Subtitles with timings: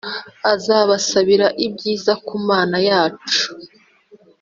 [0.53, 3.43] azabasabira ibyiza ku mana yacu